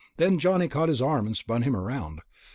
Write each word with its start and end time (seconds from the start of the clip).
Then 0.17 0.39
Johnny 0.39 0.67
caught 0.67 0.89
his 0.89 0.99
arm 0.99 1.27
and 1.27 1.37
spun 1.37 1.61
him 1.61 1.75
around. 1.75 2.21